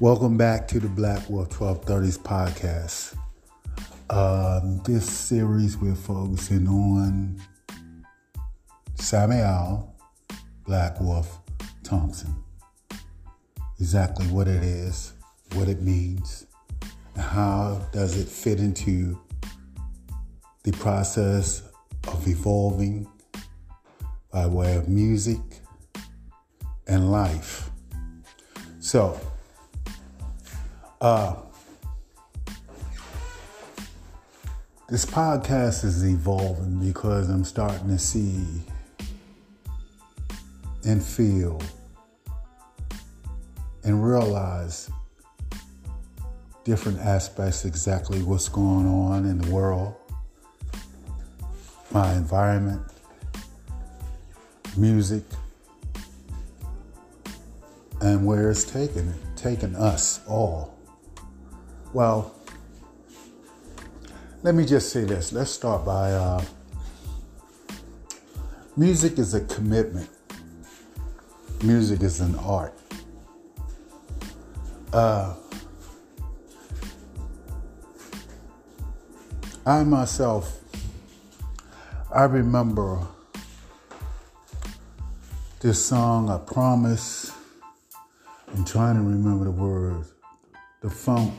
Welcome 0.00 0.36
back 0.36 0.66
to 0.68 0.80
the 0.80 0.88
Black 0.88 1.30
Wolf 1.30 1.50
1230s 1.50 2.18
podcast. 2.18 3.16
Um, 4.10 4.82
this 4.82 5.08
series 5.08 5.76
we're 5.76 5.94
focusing 5.94 6.66
on 6.66 7.40
Samael 8.96 9.94
Black 10.66 11.00
Wolf 11.00 11.38
Thompson. 11.84 12.34
Exactly 13.78 14.26
what 14.26 14.48
it 14.48 14.64
is, 14.64 15.12
what 15.52 15.68
it 15.68 15.80
means, 15.80 16.48
and 17.14 17.22
how 17.22 17.80
does 17.92 18.18
it 18.18 18.28
fit 18.28 18.58
into 18.58 19.16
the 20.64 20.72
process 20.72 21.62
of 22.08 22.26
evolving 22.26 23.06
by 24.32 24.44
way 24.48 24.74
of 24.74 24.88
music 24.88 25.38
and 26.88 27.12
life. 27.12 27.70
So, 28.80 29.20
uh, 31.04 31.36
this 34.88 35.04
podcast 35.04 35.84
is 35.84 36.02
evolving 36.02 36.80
because 36.80 37.28
I'm 37.28 37.44
starting 37.44 37.88
to 37.88 37.98
see 37.98 38.42
and 40.86 41.04
feel 41.04 41.60
and 43.82 44.02
realize 44.02 44.88
different 46.64 46.98
aspects 47.00 47.66
exactly 47.66 48.22
what's 48.22 48.48
going 48.48 48.86
on 48.86 49.26
in 49.26 49.36
the 49.36 49.50
world, 49.50 49.94
my 51.90 52.14
environment, 52.14 52.80
music, 54.74 55.24
and 58.00 58.24
where 58.24 58.50
it's 58.50 58.64
taken 58.64 59.12
taken 59.36 59.76
us 59.76 60.26
all. 60.26 60.74
Well, 61.94 62.34
let 64.42 64.56
me 64.56 64.66
just 64.66 64.90
say 64.90 65.04
this. 65.04 65.32
Let's 65.32 65.52
start 65.52 65.84
by 65.84 66.10
uh, 66.10 66.44
music 68.76 69.16
is 69.20 69.32
a 69.32 69.42
commitment. 69.42 70.10
Music 71.62 72.02
is 72.02 72.18
an 72.18 72.34
art. 72.34 72.76
Uh, 74.92 75.36
I 79.64 79.84
myself, 79.84 80.58
I 82.12 82.24
remember 82.24 83.06
this 85.60 85.86
song, 85.86 86.28
I 86.28 86.38
Promise. 86.38 87.30
I'm 88.52 88.64
trying 88.64 88.96
to 88.96 89.02
remember 89.02 89.44
the 89.44 89.52
words. 89.52 90.12
The 90.80 90.90
funk 90.90 91.32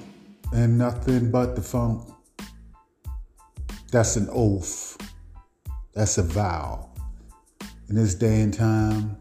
and 0.53 0.77
nothing 0.77 1.31
but 1.31 1.55
the 1.55 1.61
funk. 1.61 2.07
That's 3.91 4.15
an 4.15 4.27
oath. 4.31 4.97
That's 5.93 6.17
a 6.17 6.23
vow. 6.23 6.89
In 7.87 7.95
this 7.95 8.15
day 8.15 8.41
and 8.41 8.53
time, 8.53 9.17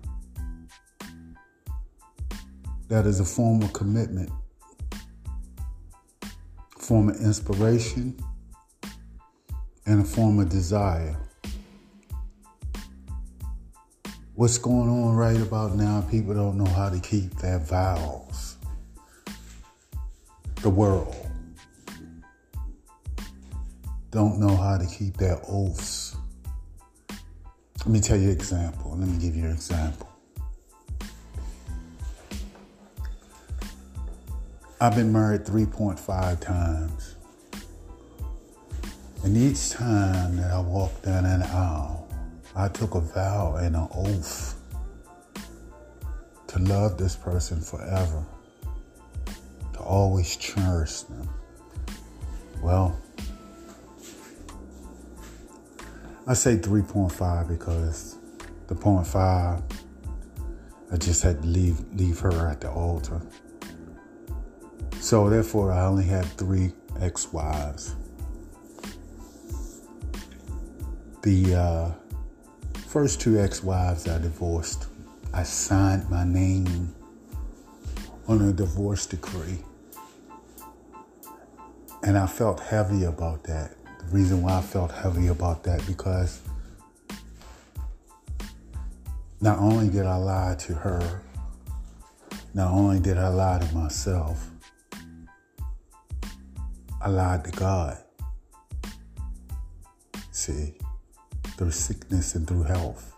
that 2.89 3.07
is 3.07 3.21
a 3.21 3.25
form 3.25 3.63
of 3.63 3.73
commitment, 3.73 4.31
a 6.23 6.79
form 6.79 7.11
of 7.11 7.17
inspiration, 7.17 8.17
and 9.87 10.01
a 10.01 10.05
form 10.05 10.41
of 10.41 10.49
desire. 10.49 11.17
What's 14.35 14.59
going 14.59 14.89
on 14.89 15.15
right 15.15 15.41
about 15.41 15.77
now? 15.77 16.05
People 16.11 16.35
don't 16.35 16.59
know 16.59 16.71
how 16.71 16.89
to 16.89 16.99
keep 16.99 17.37
their 17.37 17.61
vows. 17.61 18.57
The 20.63 20.71
world 20.71 21.24
don't 24.15 24.39
know 24.39 24.55
how 24.57 24.79
to 24.79 24.87
keep 24.87 25.17
their 25.17 25.41
oaths. 25.49 26.17
Let 27.81 27.89
me 27.89 27.99
tell 27.99 28.17
you 28.17 28.29
an 28.29 28.37
example. 28.37 28.97
Let 28.97 29.09
me 29.09 29.19
give 29.19 29.35
you 29.35 29.45
an 29.45 29.51
example. 29.51 30.09
I've 34.81 34.95
been 34.95 35.13
married 35.13 35.45
3.5 35.45 36.41
times. 36.41 37.17
And 39.25 39.37
each 39.37 39.71
time 39.71 40.37
that 40.37 40.53
I 40.53 40.61
walked 40.61 41.03
down 41.03 41.25
an 41.27 41.43
aisle, 41.43 42.09
I 42.55 42.69
took 42.69 42.95
a 42.95 43.01
vow 43.01 43.57
and 43.57 43.75
an 43.75 43.89
oath 43.93 44.55
to 46.47 46.59
love 46.61 46.99
this 46.99 47.17
person 47.17 47.61
forever, 47.61 48.25
to 49.73 49.81
always 49.81 50.37
cherish 50.37 51.01
them. 51.01 51.29
Well, 52.63 52.97
I 56.27 56.33
say 56.33 56.57
3.5 56.57 57.49
because 57.49 58.17
the 58.67 58.75
five, 59.05 59.63
I 60.91 60.97
just 60.97 61.23
had 61.23 61.43
to 61.43 61.49
leave 61.49 61.85
leave 61.95 62.19
her 62.21 62.49
at 62.49 62.63
the 62.63 62.71
altar. 62.71 63.21
So 65.01 65.29
therefore, 65.29 65.71
I 65.71 65.85
only 65.85 66.05
had 66.05 66.25
three 66.25 66.73
ex-wives. 66.99 67.95
The 71.23 71.55
uh, 71.55 71.91
first 72.87 73.21
two 73.21 73.39
ex-wives 73.39 74.09
I 74.09 74.19
divorced. 74.19 74.87
I 75.35 75.43
signed 75.43 76.09
my 76.09 76.25
name 76.25 76.95
on 78.29 78.41
a 78.41 78.53
divorce 78.53 79.05
decree. 79.05 79.59
And 82.03 82.17
I 82.17 82.27
felt 82.27 82.61
heavy 82.61 83.05
about 83.05 83.45
that. 83.45 83.77
Reason 84.11 84.43
why 84.43 84.59
I 84.59 84.61
felt 84.61 84.93
heavy 84.93 85.29
about 85.29 85.65
that 85.65 85.85
because 85.87 86.41
not 89.41 89.59
only 89.59 89.89
did 89.89 90.07
I 90.07 90.17
lie 90.17 90.57
to 90.61 90.75
her, 90.75 91.23
not 92.55 92.73
only 92.73 93.01
did 93.01 93.19
I 93.19 93.29
lie 93.29 93.59
to 93.59 93.75
myself, 93.75 94.51
I 97.01 97.09
lied 97.09 97.45
to 97.45 97.51
God. 97.51 97.99
See? 100.31 100.75
through 101.57 101.71
sickness 101.71 102.35
and 102.35 102.47
through 102.47 102.65
health. 102.65 103.15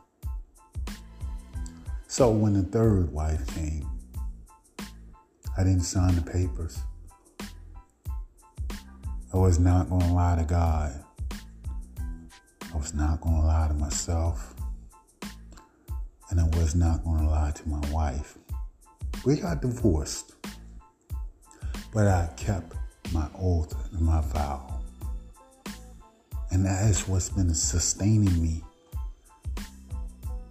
So 2.06 2.30
when 2.30 2.52
the 2.52 2.62
third 2.62 3.12
wife 3.12 3.46
came, 3.54 3.88
I 5.56 5.64
didn't 5.64 5.80
sign 5.80 6.14
the 6.14 6.22
papers. 6.22 6.78
I 9.34 9.38
was 9.38 9.58
not 9.58 9.90
going 9.90 10.02
to 10.02 10.12
lie 10.12 10.36
to 10.36 10.44
God. 10.44 11.04
I 12.72 12.76
was 12.76 12.94
not 12.94 13.20
going 13.20 13.40
to 13.40 13.46
lie 13.46 13.66
to 13.68 13.74
myself. 13.74 14.54
And 16.30 16.40
I 16.40 16.44
was 16.58 16.74
not 16.74 17.04
going 17.04 17.18
to 17.18 17.26
lie 17.26 17.50
to 17.50 17.68
my 17.68 17.80
wife. 17.90 18.38
We 19.24 19.36
got 19.36 19.62
divorced. 19.62 20.34
But 21.92 22.06
I 22.06 22.30
kept 22.36 22.74
my 23.12 23.26
oath 23.38 23.74
and 23.92 24.00
my 24.00 24.20
vow. 24.20 24.80
And 26.50 26.64
that 26.64 26.88
is 26.88 27.08
what's 27.08 27.28
been 27.28 27.52
sustaining 27.52 28.40
me 28.40 28.62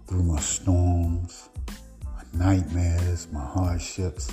through 0.06 0.22
my 0.22 0.40
storms, 0.40 1.48
my 2.04 2.46
nightmares, 2.46 3.28
my 3.32 3.44
hardships. 3.44 4.30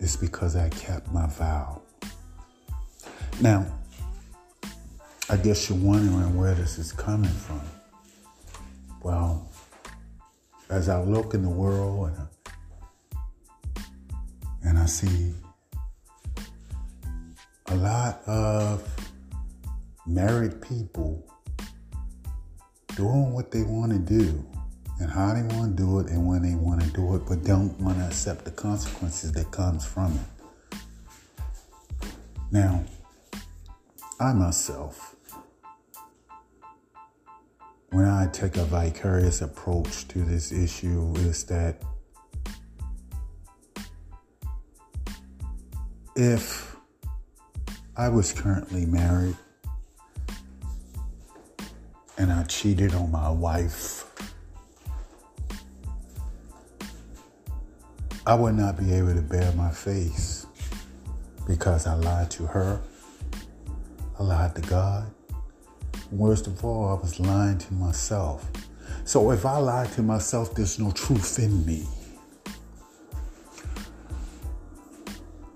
It's 0.00 0.16
because 0.16 0.56
I 0.56 0.68
kept 0.70 1.12
my 1.12 1.26
vow. 1.26 1.82
Now, 3.40 3.64
I 5.30 5.36
guess 5.36 5.68
you're 5.70 5.78
wondering 5.78 6.36
where 6.36 6.54
this 6.54 6.76
is 6.76 6.90
coming 6.90 7.30
from. 7.30 7.60
Well, 9.00 9.48
as 10.68 10.88
I 10.88 11.00
look 11.00 11.34
in 11.34 11.42
the 11.42 11.48
world 11.48 12.08
and 12.08 12.18
I, 13.76 14.68
and 14.68 14.78
I 14.78 14.86
see 14.86 15.32
a 17.66 17.76
lot 17.76 18.22
of 18.26 18.82
married 20.04 20.60
people 20.60 21.24
doing 22.96 23.32
what 23.32 23.52
they 23.52 23.62
want 23.62 23.92
to 23.92 23.98
do 23.98 24.44
and 24.98 25.08
how 25.08 25.32
they 25.32 25.42
want 25.54 25.76
to 25.76 25.82
do 25.82 26.00
it 26.00 26.08
and 26.08 26.26
when 26.26 26.42
they 26.42 26.56
want 26.56 26.82
to 26.82 26.88
do 26.88 27.14
it, 27.14 27.22
but 27.28 27.44
don't 27.44 27.78
want 27.78 27.98
to 27.98 28.04
accept 28.04 28.44
the 28.44 28.50
consequences 28.50 29.30
that 29.30 29.48
comes 29.52 29.84
from 29.86 30.12
it. 30.12 30.78
Now, 32.50 32.84
I 34.20 34.32
myself, 34.32 35.16
when 37.90 38.04
I 38.04 38.26
take 38.32 38.56
a 38.56 38.64
vicarious 38.64 39.42
approach 39.42 40.08
to 40.08 40.22
this 40.22 40.52
issue, 40.52 41.14
is 41.18 41.44
that 41.44 41.82
if 46.16 46.76
I 47.96 48.08
was 48.08 48.32
currently 48.32 48.86
married 48.86 49.36
and 52.18 52.32
I 52.32 52.42
cheated 52.44 52.94
on 52.94 53.10
my 53.10 53.30
wife. 53.30 54.04
I 58.26 58.34
would 58.34 58.56
not 58.56 58.76
be 58.78 58.92
able 58.92 59.14
to 59.14 59.22
bear 59.22 59.50
my 59.52 59.70
face 59.70 60.46
because 61.46 61.86
I 61.86 61.94
lied 61.94 62.30
to 62.32 62.46
her. 62.46 62.80
I 64.18 64.22
lied 64.22 64.54
to 64.56 64.62
God. 64.62 65.10
Worst 66.10 66.46
of 66.46 66.64
all, 66.64 66.88
I 66.88 66.94
was 67.00 67.20
lying 67.20 67.58
to 67.58 67.74
myself. 67.74 68.50
So 69.04 69.30
if 69.30 69.46
I 69.46 69.58
lie 69.58 69.86
to 69.86 70.02
myself, 70.02 70.54
there's 70.54 70.78
no 70.78 70.90
truth 70.90 71.38
in 71.38 71.64
me. 71.64 71.86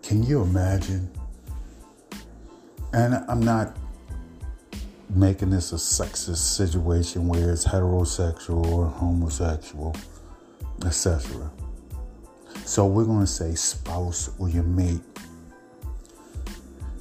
Can 0.02 0.22
you 0.22 0.42
imagine? 0.42 1.10
And 2.92 3.24
I'm 3.28 3.40
not 3.40 3.76
making 5.10 5.50
this 5.50 5.72
a 5.72 5.76
sexist 5.76 6.36
situation 6.56 7.26
where 7.26 7.50
it's 7.50 7.64
heterosexual 7.64 8.66
or 8.66 8.86
homosexual, 8.86 9.96
etc. 10.84 11.50
So 12.64 12.86
we're 12.86 13.04
going 13.04 13.20
to 13.20 13.26
say 13.26 13.54
spouse 13.54 14.30
or 14.38 14.48
your 14.48 14.62
mate. 14.62 15.00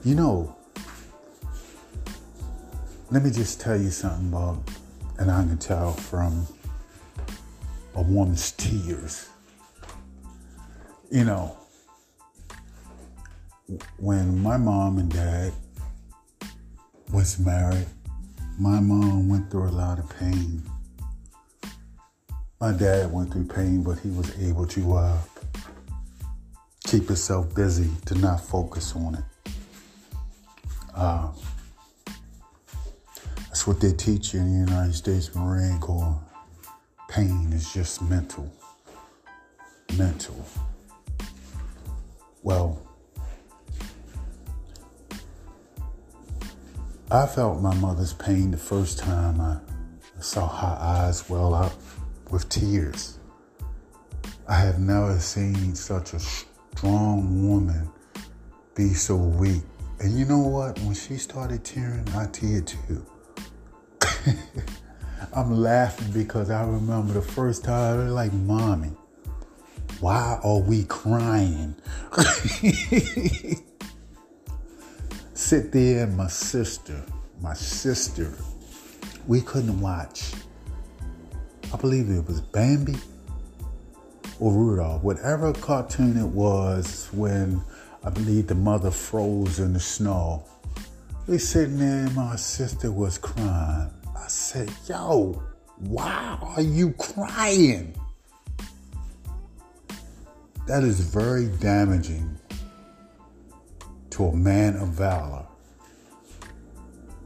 You 0.03 0.15
know, 0.15 0.55
let 3.11 3.23
me 3.23 3.29
just 3.29 3.59
tell 3.59 3.75
you 3.75 3.89
something 3.91 4.29
about, 4.29 4.57
and 5.19 5.29
I 5.29 5.43
can 5.43 5.57
tell 5.57 5.91
from 5.91 6.47
a 7.95 8.01
woman's 8.01 8.51
tears. 8.53 9.27
You 11.11 11.25
know, 11.25 11.57
when 13.97 14.41
my 14.41 14.55
mom 14.55 14.97
and 14.97 15.11
dad 15.11 15.51
was 17.11 17.37
married, 17.37 17.85
my 18.57 18.79
mom 18.79 19.27
went 19.27 19.51
through 19.51 19.67
a 19.67 19.75
lot 19.75 19.99
of 19.99 20.09
pain. 20.17 20.63
My 22.61 22.71
dad 22.71 23.11
went 23.11 23.33
through 23.33 23.47
pain, 23.47 23.83
but 23.83 23.99
he 23.99 24.09
was 24.09 24.31
able 24.41 24.65
to 24.67 24.93
uh, 24.93 25.17
keep 26.85 27.07
himself 27.07 27.53
busy 27.53 27.89
to 28.05 28.15
not 28.15 28.39
focus 28.39 28.95
on 28.95 29.15
it. 29.15 29.53
Uh, 30.95 31.29
that's 33.51 33.67
what 33.67 33.81
they 33.81 33.91
teach 33.91 34.33
you 34.33 34.39
in 34.39 34.65
the 34.65 34.71
United 34.71 34.95
States 34.95 35.35
Marine 35.35 35.77
Corps. 35.81 36.17
Pain 37.09 37.51
is 37.51 37.73
just 37.73 38.01
mental. 38.01 38.49
Mental. 39.97 40.45
Well, 42.43 42.81
I 47.11 47.25
felt 47.25 47.61
my 47.61 47.75
mother's 47.75 48.13
pain 48.13 48.51
the 48.51 48.57
first 48.57 48.99
time 48.99 49.41
I 49.41 49.59
saw 50.21 50.47
her 50.47 50.77
eyes 50.81 51.29
well 51.29 51.53
up 51.53 51.73
with 52.29 52.47
tears. 52.47 53.19
I 54.47 54.55
have 54.55 54.79
never 54.79 55.19
seen 55.19 55.75
such 55.75 56.13
a 56.13 56.19
strong 56.21 57.49
woman 57.49 57.89
be 58.75 58.93
so 58.93 59.17
weak. 59.17 59.63
And 59.99 60.17
you 60.17 60.23
know 60.23 60.39
what? 60.39 60.79
When 60.79 60.93
she 60.93 61.17
started 61.17 61.65
tearing, 61.65 62.07
I 62.15 62.27
teared 62.27 62.67
too. 62.87 63.05
I'm 65.33 65.51
laughing 65.51 66.11
because 66.11 66.49
I 66.49 66.63
remember 66.63 67.13
the 67.13 67.21
first 67.21 67.63
time 67.63 68.09
like, 68.09 68.33
Mommy, 68.33 68.91
why 69.99 70.39
are 70.43 70.59
we 70.59 70.83
crying? 70.85 71.75
Sit 75.33 75.71
there 75.71 76.07
my 76.07 76.27
sister, 76.27 77.03
my 77.41 77.53
sister, 77.53 78.33
we 79.27 79.41
couldn't 79.41 79.79
watch. 79.79 80.33
I 81.73 81.77
believe 81.77 82.09
it 82.09 82.27
was 82.27 82.41
Bambi 82.41 82.95
or 84.39 84.51
Rudolph, 84.51 85.03
whatever 85.03 85.53
cartoon 85.53 86.17
it 86.17 86.27
was 86.27 87.07
when 87.13 87.61
I 88.03 88.09
believe 88.09 88.47
the 88.47 88.55
mother 88.55 88.91
froze 88.91 89.59
in 89.59 89.73
the 89.73 89.79
snow. 89.79 90.43
We 91.27 91.37
sitting 91.37 91.77
there 91.77 92.05
and 92.05 92.15
my 92.15 92.35
sister 92.35 92.91
was 92.91 93.17
crying. 93.17 93.91
I 94.21 94.27
said, 94.27 94.71
yo, 94.87 95.41
why 95.77 96.37
are 96.41 96.61
you 96.61 96.91
crying? 96.93 97.95
That 100.67 100.83
is 100.83 100.99
very 100.99 101.47
damaging 101.59 102.37
to 104.11 104.25
a 104.25 104.35
man 104.35 104.75
of 104.75 104.89
valor 104.89 105.45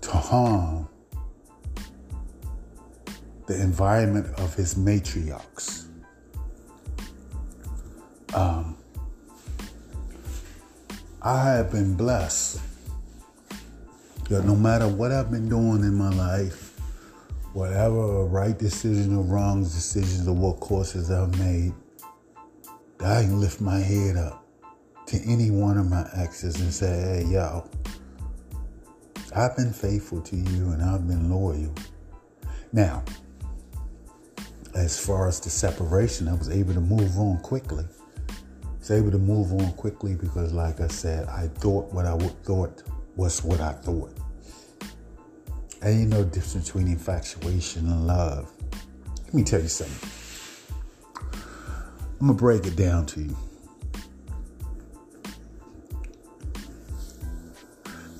to 0.02 0.12
harm 0.12 0.88
the 3.48 3.62
environment 3.62 4.28
of 4.40 4.56
his 4.56 4.76
matriarchs. 4.76 5.88
Um, 8.34 8.78
I 11.22 11.44
have 11.44 11.72
been 11.72 11.96
blessed 11.96 12.62
that 14.30 14.46
no 14.46 14.56
matter 14.56 14.88
what 14.88 15.12
I've 15.12 15.30
been 15.30 15.50
doing 15.50 15.82
in 15.82 15.94
my 15.94 16.10
life, 16.10 16.65
whatever 17.56 18.26
right 18.26 18.58
decision 18.60 19.16
or 19.16 19.24
wrong 19.24 19.64
decisions 19.64 20.28
or 20.28 20.36
what 20.36 20.60
courses 20.60 21.10
I've 21.10 21.40
made, 21.40 21.74
I 23.00 23.22
can 23.22 23.40
lift 23.40 23.62
my 23.62 23.80
head 23.80 24.18
up 24.18 24.46
to 25.06 25.18
any 25.26 25.52
one 25.52 25.78
of 25.78 25.90
my 25.90 26.06
exes 26.18 26.60
and 26.60 26.74
say, 26.74 27.24
hey, 27.24 27.32
yo, 27.32 27.70
I've 29.34 29.56
been 29.56 29.72
faithful 29.72 30.20
to 30.20 30.36
you 30.36 30.72
and 30.72 30.84
I've 30.84 31.08
been 31.08 31.30
loyal. 31.32 31.74
Now, 32.74 33.06
as 34.74 35.00
far 35.00 35.30
as 35.30 35.40
the 35.40 35.50
separation, 35.50 36.28
I 36.28 36.34
was 36.34 36.50
able 36.50 36.74
to 36.74 36.82
move 36.82 37.18
on 37.18 37.38
quickly 37.38 37.86
I 38.30 38.78
was 38.80 38.92
able 38.92 39.12
to 39.12 39.18
move 39.18 39.54
on 39.54 39.72
quickly 39.74 40.16
because, 40.16 40.52
like 40.52 40.82
I 40.82 40.88
said, 40.88 41.26
I 41.30 41.48
thought 41.48 41.92
what 41.94 42.06
I 42.06 42.18
thought 42.44 42.84
was 43.16 43.44
what 43.46 43.62
I 43.62 43.72
thought. 43.72 44.12
Ain't 45.84 46.10
no 46.10 46.24
difference 46.24 46.66
between 46.68 46.88
infatuation 46.88 47.88
and 47.88 48.08
love. 48.08 48.52
Let 49.26 49.34
me 49.34 49.44
tell 49.44 49.62
you 49.62 49.68
something. 49.68 50.10
I'm 52.20 52.28
gonna 52.28 52.34
break 52.34 52.66
it 52.66 52.76
down 52.76 53.06
to 53.08 53.22
you. 53.22 53.38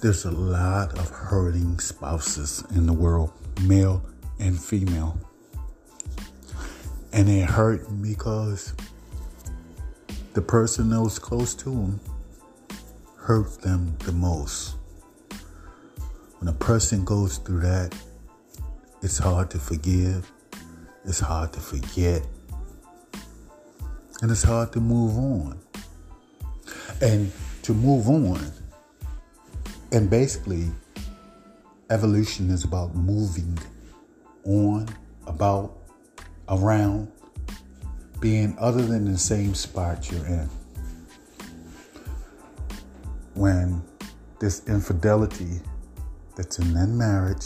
There's 0.02 0.26
a 0.26 0.32
lot 0.32 0.98
of 1.00 1.10
hurting 1.10 1.80
spouses 1.80 2.64
in 2.76 2.86
the 2.86 2.94
world, 2.94 3.32
male 3.62 4.04
and 4.40 4.60
female. 4.60 5.18
And 7.14 7.28
they're 7.28 7.46
hurting 7.46 8.02
because 8.02 8.74
the 10.34 10.42
person 10.42 10.90
that 10.90 11.02
was 11.02 11.18
close 11.18 11.56
to 11.56 11.70
them 11.70 12.00
hurt 13.16 13.62
them 13.62 13.96
the 14.00 14.12
most. 14.12 14.76
When 16.40 16.48
a 16.48 16.54
person 16.54 17.04
goes 17.06 17.38
through 17.38 17.62
that, 17.62 17.96
it's 19.02 19.18
hard 19.18 19.50
to 19.52 19.60
forgive, 19.60 20.32
it's 21.06 21.20
hard 21.20 21.54
to 21.54 21.60
forget, 21.60 22.24
and 24.22 24.32
it's 24.32 24.44
hard 24.44 24.72
to 24.74 24.80
move 24.80 25.18
on. 25.18 25.60
And 27.02 27.32
to 27.64 27.74
move 27.74 28.08
on, 28.08 28.52
and 29.92 30.10
basically, 30.10 30.72
evolution 31.90 32.50
is 32.50 32.64
about 32.64 32.96
moving 32.96 33.58
on, 34.46 34.88
about, 35.28 35.78
around, 36.50 37.12
being 38.20 38.56
other 38.60 38.82
than 38.82 39.12
the 39.12 39.18
same 39.18 39.54
spot 39.54 40.12
you're 40.12 40.26
in. 40.26 40.50
When 43.34 43.84
this 44.40 44.68
infidelity 44.68 45.60
that 46.74 46.88
marriage, 46.88 47.46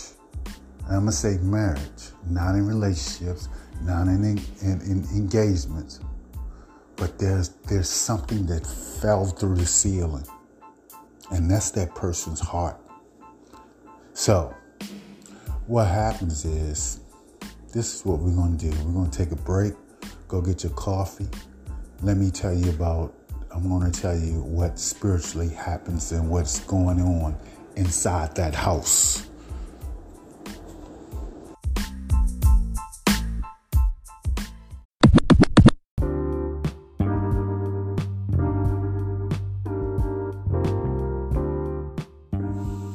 I'm 0.88 1.02
gonna 1.02 1.12
say 1.12 1.38
marriage, 1.38 2.12
not 2.30 2.56
in 2.56 2.66
relationships, 2.66 3.48
not 3.84 4.08
in, 4.08 4.24
in, 4.62 4.82
in 4.82 5.08
engagements, 5.16 6.00
but 6.96 7.18
there's 7.20 7.50
there's 7.70 7.90
something 7.90 8.46
that 8.48 8.66
fell 8.66 9.26
through 9.26 9.56
the 9.56 9.66
ceiling, 9.66 10.26
and 11.32 11.50
that's 11.50 11.72
that 11.72 11.94
person's 11.94 12.40
heart. 12.40 12.78
So, 14.14 14.54
what 15.68 15.86
happens 15.86 16.44
is, 16.44 17.00
this 17.72 17.96
is 17.96 18.06
what 18.06 18.20
we're 18.20 18.36
gonna 18.36 18.58
do. 18.58 18.70
We're 18.84 18.94
gonna 18.94 19.12
take 19.12 19.32
a 19.32 19.36
break. 19.36 19.74
Go 20.28 20.42
get 20.42 20.64
your 20.64 20.74
coffee. 20.74 21.30
Let 22.02 22.18
me 22.18 22.32
tell 22.32 22.54
you 22.54 22.70
about, 22.70 23.14
I'm 23.52 23.92
to 23.92 24.02
tell 24.02 24.18
you 24.18 24.42
what 24.42 24.80
spiritually 24.80 25.50
happens 25.50 26.12
and 26.12 26.30
what's 26.30 26.60
going 26.62 27.02
on 27.02 27.38
inside 27.80 28.36
that 28.36 28.54
house. 28.54 29.26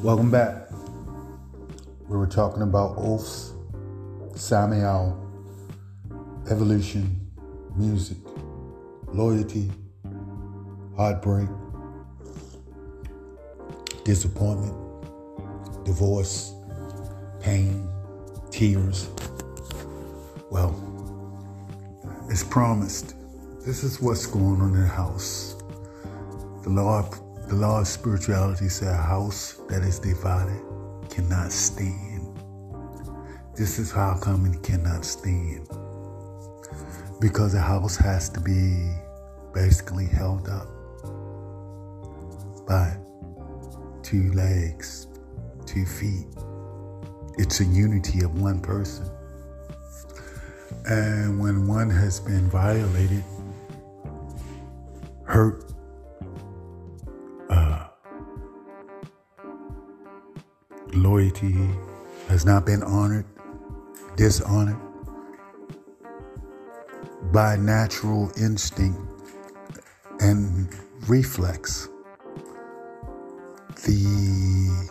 Welcome 0.03 0.31
back. 0.31 0.69
We 2.07 2.19
were 2.19 2.27
talking 2.27 2.63
about 2.63 2.97
oaths, 2.99 3.55
Samael, 4.35 5.19
evolution, 6.51 7.27
music, 7.75 8.19
loyalty, 9.15 9.73
heartbreak, 10.95 11.49
disappointment, 14.05 14.75
divorce, 15.85 16.55
pain, 17.41 17.89
tears. 18.51 19.09
Well, 20.51 20.75
it's 22.29 22.45
promised. 22.45 23.15
This 23.65 23.83
is 23.83 24.01
what's 24.01 24.27
going 24.27 24.61
on 24.61 24.75
in 24.75 24.83
the 24.83 24.87
house. 24.87 25.57
The 26.63 26.71
law, 26.71 27.09
the 27.49 27.55
law 27.55 27.81
of 27.81 27.89
spirituality 27.89 28.69
says 28.69 28.89
a 28.89 28.97
house 28.97 29.61
that 29.69 29.83
is 29.83 29.99
divided 29.99 30.63
cannot 31.11 31.53
stand. 31.53 32.29
This 33.57 33.79
is 33.79 33.91
how 33.91 34.19
come 34.21 34.47
it 34.47 34.63
cannot 34.63 35.05
stand. 35.05 35.67
Because 37.21 37.55
a 37.55 37.61
house 37.61 37.97
has 37.97 38.29
to 38.31 38.41
be 38.41 38.93
basically 39.55 40.07
held 40.07 40.49
up 40.49 40.67
by 42.67 42.97
two 44.15 44.31
legs, 44.31 45.09
two 45.67 45.85
feet. 45.85 46.29
It's 47.37 47.59
a 47.59 47.65
unity 47.65 48.23
of 48.23 48.41
one 48.41 48.61
person. 48.61 49.11
And 50.87 51.41
when 51.41 51.67
one 51.67 51.91
has 51.91 52.21
been 52.21 52.49
violated, 52.49 53.25
hurt, 55.25 55.65
uh, 57.51 57.89
loyalty 60.93 61.69
has 62.29 62.45
not 62.45 62.65
been 62.65 62.85
honored, 62.85 63.27
dishonored 64.15 64.79
by 67.33 67.57
natural 67.57 68.31
instinct 68.37 69.01
and 70.21 70.69
reflex. 71.09 71.89
The 73.85 74.89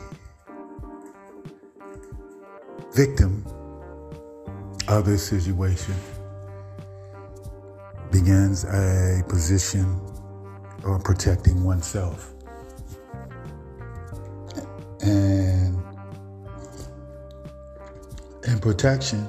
victim 2.94 3.44
of 4.88 5.06
this 5.06 5.28
situation 5.28 5.96
begins 8.12 8.66
a 8.66 9.24
position 9.28 10.00
of 10.84 11.04
protecting 11.04 11.64
oneself. 11.64 12.34
And 15.02 15.82
in 18.48 18.60
protection, 18.60 19.28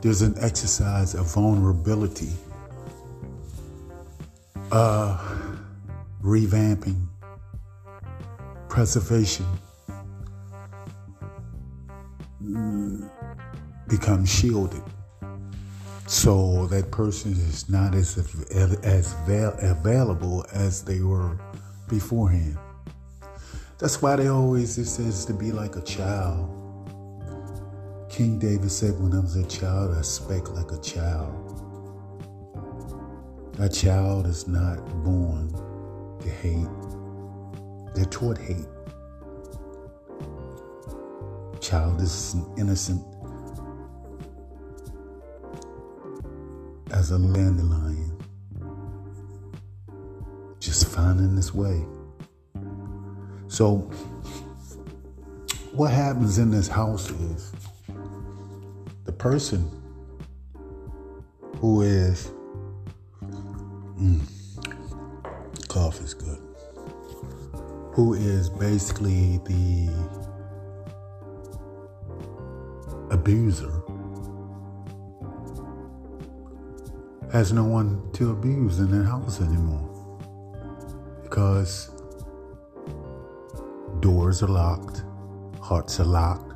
there's 0.00 0.22
an 0.22 0.36
exercise 0.40 1.14
of 1.14 1.26
vulnerability, 1.34 2.32
uh, 4.72 5.18
revamping, 6.22 7.07
preservation, 8.78 9.44
mm, 12.40 13.10
become 13.88 14.24
shielded. 14.24 14.84
So 16.06 16.68
that 16.68 16.92
person 16.92 17.32
is 17.32 17.68
not 17.68 17.96
as 17.96 18.16
as 18.84 19.16
available 19.26 20.46
as 20.52 20.84
they 20.84 21.00
were 21.00 21.36
beforehand. 21.88 22.56
That's 23.78 24.00
why 24.00 24.14
they 24.14 24.28
always 24.28 24.78
it 24.78 24.86
says 24.86 25.24
to 25.24 25.32
be 25.32 25.50
like 25.50 25.74
a 25.74 25.82
child. 25.82 26.48
King 28.08 28.38
David 28.38 28.70
said, 28.70 28.92
"When 29.00 29.12
I 29.12 29.18
was 29.18 29.34
a 29.34 29.48
child, 29.48 29.96
I 29.98 30.02
spake 30.02 30.48
like 30.54 30.70
a 30.70 30.80
child." 30.80 31.34
A 33.58 33.68
child 33.68 34.28
is 34.28 34.46
not 34.46 34.78
born 35.02 35.50
to 36.20 36.28
hate; 36.28 36.77
they're 37.94 38.04
taught 38.06 38.38
hate. 38.38 38.66
Child 41.60 42.00
is 42.00 42.36
innocent 42.56 43.04
as 46.92 47.10
a 47.10 47.18
dandelion, 47.18 48.16
just 50.60 50.88
finding 50.88 51.36
its 51.36 51.52
way. 51.52 51.84
So, 53.48 53.90
what 55.72 55.90
happens 55.90 56.38
in 56.38 56.50
this 56.50 56.68
house 56.68 57.10
is 57.10 57.52
the 59.04 59.12
person 59.12 59.70
who 61.56 61.82
is, 61.82 62.30
who 67.98 68.14
is 68.14 68.48
basically 68.48 69.38
the 69.38 69.90
abuser 73.10 73.82
has 77.32 77.52
no 77.52 77.64
one 77.64 78.00
to 78.12 78.30
abuse 78.30 78.78
in 78.78 78.88
their 78.88 79.02
house 79.02 79.40
anymore 79.40 79.82
because 81.24 81.90
doors 83.98 84.44
are 84.44 84.46
locked, 84.46 85.02
hearts 85.60 85.98
are 85.98 86.04
locked, 86.04 86.54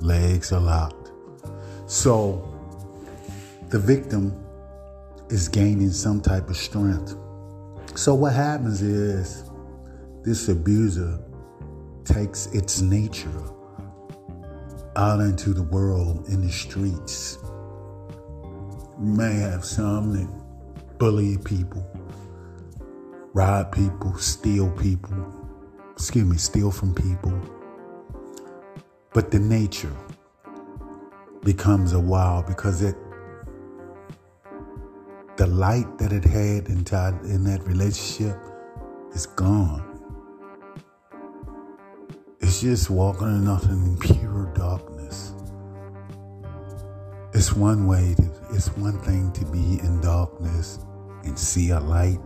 legs 0.00 0.52
are 0.52 0.60
locked. 0.60 1.10
So 1.86 2.48
the 3.70 3.80
victim 3.80 4.40
is 5.30 5.48
gaining 5.48 5.90
some 5.90 6.20
type 6.20 6.48
of 6.48 6.56
strength. 6.56 7.16
So 7.96 8.14
what 8.14 8.34
happens 8.34 8.82
is 8.82 9.50
this 10.24 10.48
abuser 10.48 11.18
takes 12.04 12.46
its 12.46 12.80
nature 12.80 13.42
out 14.96 15.20
into 15.20 15.52
the 15.52 15.62
world 15.62 16.26
in 16.28 16.40
the 16.40 16.50
streets 16.50 17.38
may 18.98 19.34
have 19.34 19.64
some 19.64 20.12
that 20.12 20.98
bully 20.98 21.36
people, 21.38 21.86
rob 23.34 23.74
people, 23.74 24.16
steal 24.16 24.70
people, 24.70 25.14
excuse 25.92 26.24
me, 26.24 26.36
steal 26.36 26.70
from 26.70 26.94
people. 26.94 27.38
But 29.12 29.30
the 29.30 29.40
nature 29.40 29.94
becomes 31.42 31.92
a 31.92 32.00
wild 32.00 32.46
because 32.46 32.82
it 32.82 32.96
the 35.36 35.46
light 35.48 35.98
that 35.98 36.12
it 36.12 36.24
had 36.24 36.68
in 36.68 37.44
that 37.44 37.60
relationship 37.66 38.38
is 39.12 39.26
gone. 39.26 39.93
It's 42.54 42.62
just 42.62 42.88
walking 42.88 43.26
in 43.26 43.44
nothing 43.44 43.84
in 43.84 43.98
pure 43.98 44.46
darkness. 44.54 45.34
It's 47.32 47.52
one 47.52 47.88
way 47.88 48.14
to 48.14 48.30
it's 48.52 48.68
one 48.76 48.96
thing 49.00 49.32
to 49.32 49.44
be 49.46 49.80
in 49.80 50.00
darkness 50.00 50.78
and 51.24 51.36
see 51.36 51.70
a 51.70 51.80
light, 51.80 52.20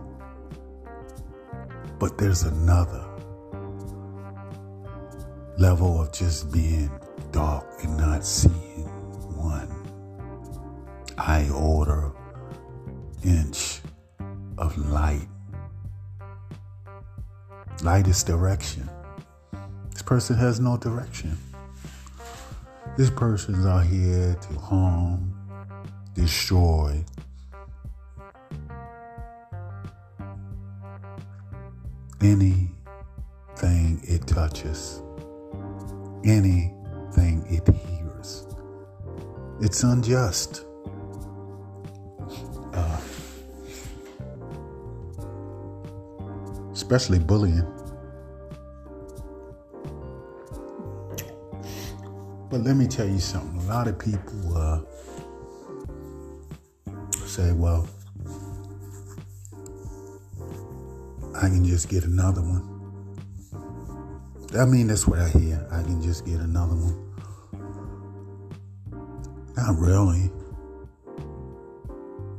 but 1.97 2.19
there's 2.19 2.43
another 2.43 3.03
level 5.57 5.99
of 5.99 6.13
just 6.13 6.51
being 6.51 6.91
dark 7.31 7.65
and 7.81 7.97
not 7.97 8.23
seeing 8.23 8.85
one 9.35 9.71
iota 11.17 12.11
inch 13.23 13.81
of 14.59 14.77
light. 14.77 15.27
Light 17.81 18.07
is 18.07 18.21
direction. 18.21 18.87
Person 20.09 20.37
has 20.37 20.59
no 20.59 20.75
direction. 20.75 21.37
This 22.97 23.11
person's 23.11 23.63
out 23.63 23.85
here 23.85 24.35
to 24.41 24.59
harm, 24.59 25.31
destroy, 26.15 27.05
anything 32.21 34.01
it 34.01 34.25
touches, 34.25 35.03
anything 36.25 37.45
it 37.47 37.67
hears. 37.75 38.47
It's 39.61 39.83
unjust. 39.83 40.65
Uh, 42.73 43.01
especially 46.73 47.19
bullying. 47.19 47.78
But 52.49 52.61
let 52.61 52.75
me 52.75 52.87
tell 52.87 53.07
you 53.07 53.19
something. 53.19 53.61
A 53.61 53.65
lot 53.67 53.87
of 53.87 53.99
people 53.99 54.57
uh, 54.57 54.81
say, 57.25 57.51
well, 57.53 57.87
I 61.35 61.41
can 61.49 61.63
just 61.65 61.89
get 61.89 62.03
another 62.05 62.41
one. 62.41 62.77
I 64.59 64.65
mean, 64.65 64.87
that's 64.87 65.07
what 65.07 65.19
I 65.19 65.29
hear. 65.29 65.67
I 65.71 65.83
can 65.83 66.01
just 66.01 66.25
get 66.25 66.39
another 66.39 66.75
one. 66.75 67.05
Not 69.55 69.77
really. 69.77 70.31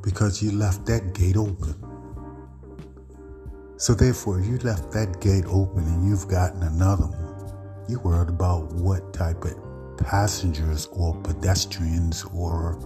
because 0.02 0.42
you 0.42 0.52
left 0.52 0.86
that 0.86 1.14
gate 1.14 1.36
open. 1.36 1.74
So 3.76 3.94
therefore, 3.94 4.40
if 4.40 4.46
you 4.46 4.58
left 4.58 4.92
that 4.92 5.20
gate 5.20 5.44
open 5.46 5.84
and 5.84 6.08
you've 6.08 6.28
gotten 6.28 6.62
another 6.62 7.06
one, 7.06 7.84
you're 7.88 8.00
worried 8.00 8.28
about 8.28 8.72
what 8.72 9.12
type 9.12 9.44
of 9.44 9.69
passengers 10.00 10.86
or 10.92 11.14
pedestrians 11.22 12.24
or 12.34 12.78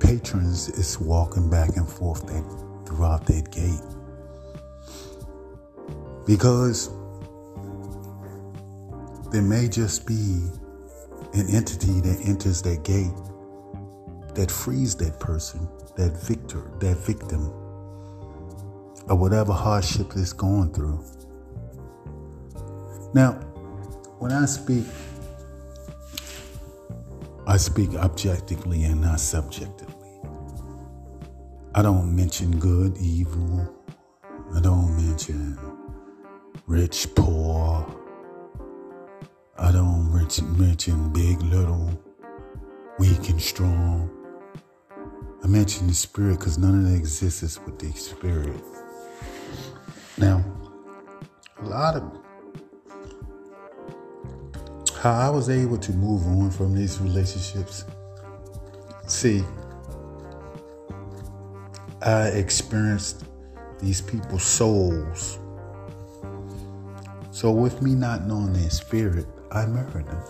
patrons 0.00 0.68
is 0.70 0.98
walking 0.98 1.48
back 1.48 1.76
and 1.76 1.88
forth 1.88 2.26
that, 2.26 2.42
throughout 2.86 3.26
that 3.26 3.50
gate. 3.50 3.80
Because 6.26 6.90
there 9.32 9.42
may 9.42 9.68
just 9.68 10.06
be 10.06 10.42
an 11.34 11.48
entity 11.50 12.00
that 12.00 12.20
enters 12.24 12.62
that 12.62 12.82
gate 12.84 13.12
that 14.34 14.50
frees 14.50 14.94
that 14.96 15.18
person, 15.18 15.68
that 15.96 16.12
victor, 16.22 16.70
that 16.80 16.96
victim 16.98 17.46
of 19.08 19.18
whatever 19.18 19.52
hardship 19.52 20.10
they're 20.14 20.34
going 20.36 20.72
through. 20.72 21.02
Now, 23.14 23.32
when 24.18 24.32
I 24.32 24.44
speak, 24.46 24.84
I 27.48 27.58
speak 27.58 27.94
objectively 27.94 28.82
and 28.84 29.02
not 29.02 29.20
subjectively. 29.20 29.94
I 31.76 31.82
don't 31.82 32.14
mention 32.16 32.58
good, 32.58 32.98
evil. 32.98 33.72
I 34.52 34.60
don't 34.60 34.96
mention 34.96 35.56
rich, 36.66 37.06
poor. 37.14 37.86
I 39.58 39.70
don't 39.70 40.12
mention 40.12 41.12
big, 41.12 41.40
little, 41.42 41.90
weak, 42.98 43.28
and 43.28 43.40
strong. 43.40 44.10
I 45.44 45.46
mention 45.46 45.86
the 45.86 45.94
spirit 45.94 46.40
because 46.40 46.58
none 46.58 46.80
of 46.84 46.90
that 46.90 46.96
exists 46.96 47.60
with 47.64 47.78
the 47.78 47.92
spirit. 47.92 48.60
Now, 50.18 50.44
a 51.60 51.64
lot 51.64 51.94
of 51.94 52.25
how 55.06 55.28
I 55.28 55.30
was 55.30 55.48
able 55.48 55.78
to 55.78 55.92
move 55.92 56.26
on 56.26 56.50
from 56.50 56.74
these 56.74 57.00
relationships. 57.00 57.84
See, 59.06 59.44
I 62.02 62.28
experienced 62.28 63.24
these 63.78 64.00
people's 64.00 64.42
souls. 64.42 65.38
So, 67.30 67.52
with 67.52 67.82
me 67.82 67.94
not 67.94 68.26
knowing 68.26 68.52
their 68.52 68.70
spirit, 68.70 69.26
I 69.52 69.66
married 69.66 70.06
them. 70.06 70.24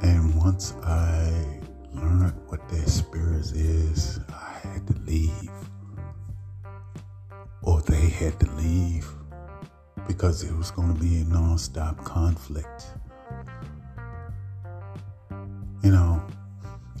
And 0.00 0.34
once 0.36 0.72
I 0.82 1.60
learned 1.92 2.32
what 2.48 2.66
their 2.70 2.86
spirit 2.86 3.52
is, 3.52 4.20
I 4.30 4.66
had 4.68 4.86
to 4.86 4.94
leave. 5.00 5.50
Or 7.60 7.82
they 7.82 8.08
had 8.08 8.40
to 8.40 8.50
leave 8.52 9.06
because 10.10 10.42
it 10.42 10.52
was 10.56 10.72
going 10.72 10.92
to 10.92 11.00
be 11.00 11.20
a 11.20 11.24
non-stop 11.24 12.04
conflict. 12.04 12.86
You 15.84 15.92
know, 15.92 16.20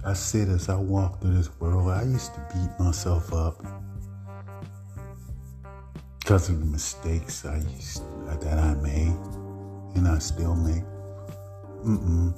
I 0.06 0.12
said 0.12 0.48
as 0.48 0.68
I 0.68 0.76
walked 0.76 1.20
through 1.20 1.34
this 1.34 1.50
world, 1.58 1.90
I 1.90 2.04
used 2.04 2.32
to 2.34 2.48
beat 2.54 2.70
myself 2.78 3.32
up 3.32 3.64
because 6.20 6.50
of 6.50 6.60
the 6.60 6.66
mistakes 6.66 7.44
I 7.44 7.56
used 7.56 8.00
uh, 8.28 8.36
that 8.36 8.58
I 8.58 8.74
made 8.74 9.16
and 9.96 10.06
I 10.06 10.20
still 10.20 10.54
make. 10.54 10.84
Mm-mm. 11.84 12.32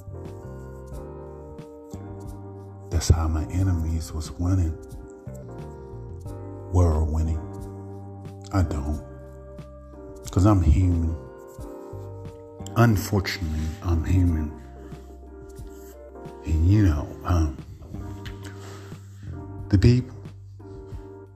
That's 2.89 3.09
how 3.09 3.27
my 3.27 3.43
enemies 3.51 4.11
was 4.11 4.31
winning. 4.31 4.75
Were 6.73 7.03
winning. 7.03 7.37
I 8.51 8.63
don't. 8.63 9.12
Because 10.33 10.47
I'm 10.47 10.63
human. 10.63 11.15
Unfortunately, 12.75 13.67
I'm 13.83 14.03
human. 14.03 14.51
And 16.45 16.67
you 16.67 16.87
know, 16.87 17.07
um, 17.23 17.55
the 19.69 19.77
people 19.77 20.15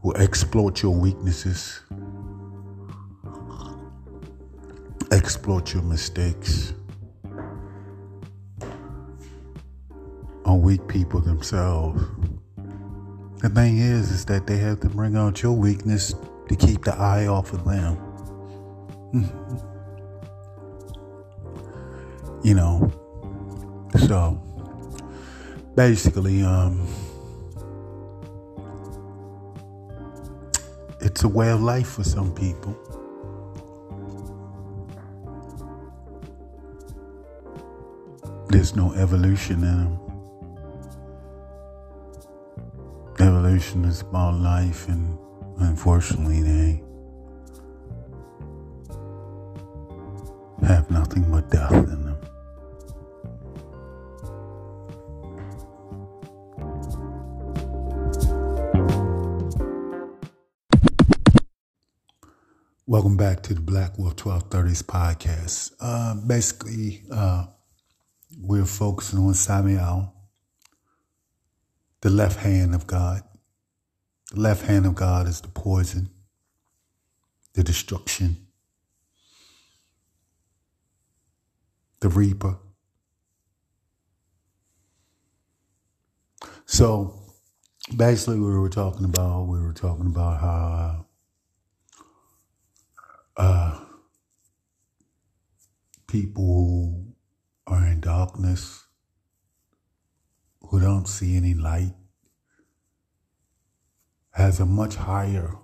who 0.01 0.15
exploit 0.15 0.81
your 0.81 0.95
weaknesses, 0.95 1.81
exploit 5.11 5.75
your 5.75 5.83
mistakes, 5.83 6.73
are 10.43 10.55
weak 10.55 10.87
people 10.87 11.19
themselves. 11.19 12.03
The 13.43 13.49
thing 13.49 13.77
is, 13.77 14.09
is 14.09 14.25
that 14.25 14.47
they 14.47 14.57
have 14.57 14.79
to 14.79 14.89
bring 14.89 15.15
out 15.15 15.43
your 15.43 15.53
weakness 15.53 16.15
to 16.49 16.55
keep 16.55 16.83
the 16.83 16.95
eye 16.95 17.27
off 17.27 17.53
of 17.53 17.63
them. 17.63 18.06
You 22.43 22.53
know, 22.53 22.91
so 24.07 24.41
basically, 25.75 26.41
um, 26.41 26.85
it's 30.99 31.23
a 31.23 31.27
way 31.27 31.51
of 31.51 31.61
life 31.61 31.87
for 31.87 32.03
some 32.03 32.33
people. 32.33 32.75
There's 38.49 38.75
no 38.75 38.93
evolution 38.93 39.63
in 39.63 39.77
them. 39.77 39.99
Evolution 43.19 43.85
is 43.85 44.01
about 44.01 44.35
life, 44.35 44.87
and 44.87 45.17
unfortunately, 45.59 46.41
they 46.41 46.83
nothing 51.17 51.31
but 51.31 51.49
death 51.49 51.71
in 51.71 52.03
them. 52.03 52.17
Welcome 62.85 63.17
back 63.17 63.43
to 63.43 63.53
the 63.53 63.61
Black 63.61 63.97
Wolf 63.97 64.15
1230s 64.15 64.83
podcast. 64.83 65.73
Uh, 65.79 66.15
basically, 66.25 67.03
uh, 67.11 67.47
we're 68.39 68.65
focusing 68.65 69.19
on 69.19 69.33
Samael, 69.33 70.13
the 72.01 72.09
left 72.09 72.39
hand 72.39 72.73
of 72.73 72.87
God. 72.87 73.23
The 74.31 74.39
left 74.39 74.65
hand 74.65 74.85
of 74.85 74.95
God 74.95 75.27
is 75.27 75.41
the 75.41 75.49
poison, 75.49 76.09
the 77.53 77.63
destruction, 77.63 78.46
the 81.99 82.09
reaper. 82.09 82.57
So 86.65 87.19
basically, 87.95 88.39
we 88.39 88.57
were 88.57 88.69
talking 88.69 89.05
about 89.05 89.47
we 89.47 89.59
were 89.59 89.73
talking 89.73 90.07
about 90.07 90.39
how 90.41 91.05
uh, 93.37 93.79
people 96.07 96.43
who 96.43 97.13
are 97.67 97.85
in 97.85 98.01
darkness, 98.01 98.85
who 100.61 100.79
don't 100.79 101.07
see 101.07 101.35
any 101.35 101.53
light, 101.53 101.93
has 104.31 104.59
a 104.59 104.65
much 104.65 104.95
higher 104.95 105.55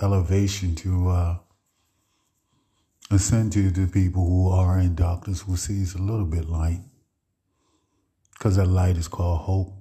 elevation 0.00 0.74
to 0.76 1.08
uh, 1.08 1.38
ascend 3.10 3.52
to 3.52 3.70
the 3.70 3.86
people 3.86 4.24
who 4.24 4.50
are 4.50 4.78
in 4.78 4.94
darkness 4.94 5.42
who 5.42 5.56
sees 5.56 5.94
a 5.94 6.02
little 6.02 6.26
bit 6.26 6.48
light. 6.48 6.80
Because 8.32 8.56
that 8.56 8.66
light 8.66 8.96
is 8.96 9.08
called 9.08 9.40
hope. 9.40 9.72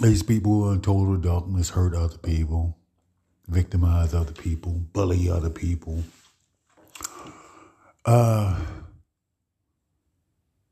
These 0.00 0.22
people 0.22 0.52
who 0.52 0.70
are 0.70 0.72
in 0.74 0.80
total 0.80 1.16
darkness 1.16 1.70
hurt 1.70 1.94
other 1.94 2.18
people, 2.18 2.76
victimize 3.46 4.14
other 4.14 4.32
people, 4.32 4.72
bully 4.92 5.30
other 5.30 5.50
people, 5.50 6.02
uh, 8.04 8.60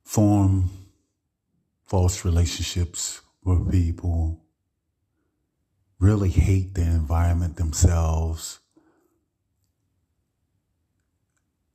form 0.02 0.70
false 1.86 2.24
relationships 2.24 3.20
with 3.44 3.70
people, 3.70 4.40
really 6.00 6.30
hate 6.30 6.74
the 6.74 6.80
environment 6.80 7.56
themselves, 7.56 8.58